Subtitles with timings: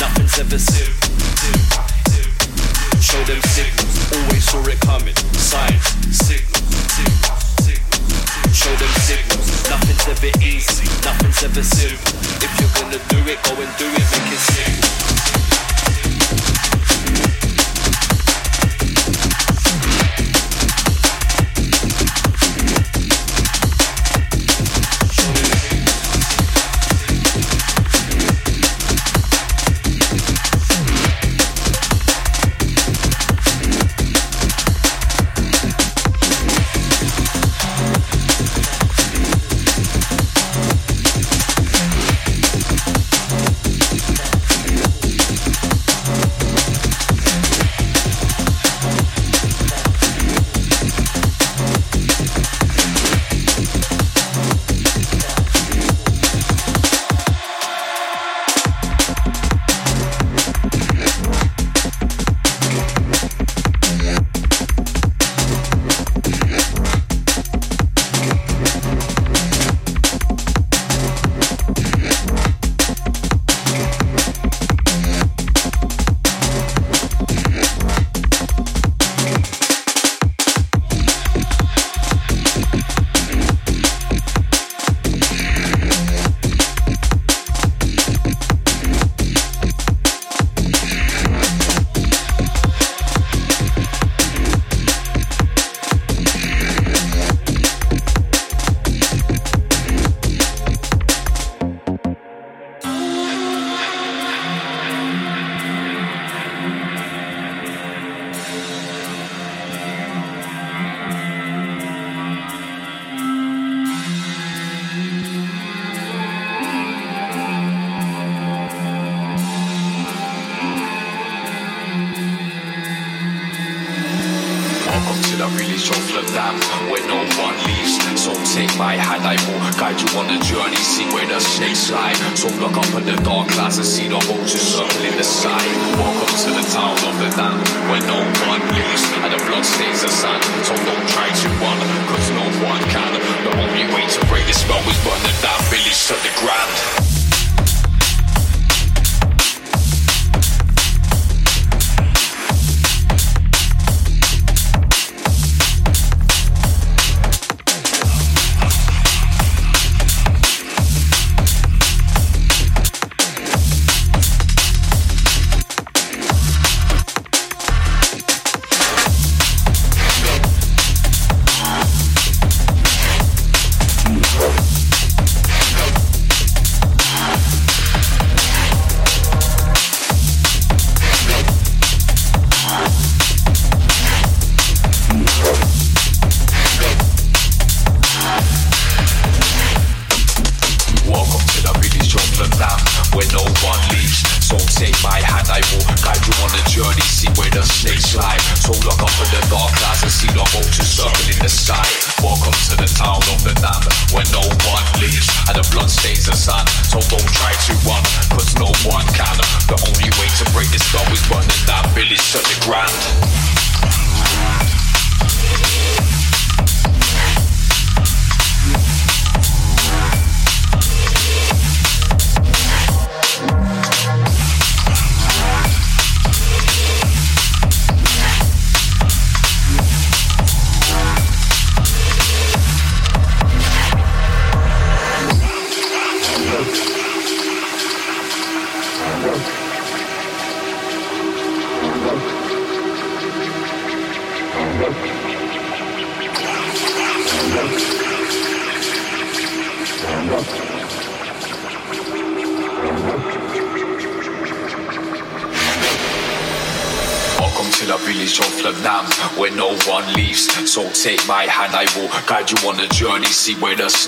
[0.00, 0.92] nothing's ever zip.
[3.00, 5.14] Show them signals, always saw it coming.
[5.34, 6.58] Signs, signals.
[8.52, 12.18] Show them signals, nothing's ever easy, nothing's ever simple.
[12.42, 15.07] If you're gonna do it, go and do it, make it simple.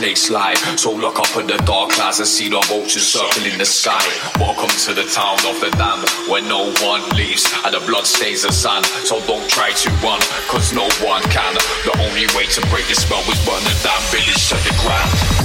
[0.01, 0.55] Snakes lie.
[0.77, 4.01] So look up at the dark clouds and see the vultures circling the sky.
[4.41, 8.43] Welcome to the town of the damned, where no one leaves and the blood stains
[8.43, 8.87] the sand.
[9.05, 11.53] So don't try to run, cause no one can.
[11.85, 15.40] The only way to break the spell is burn the damn village to the ground.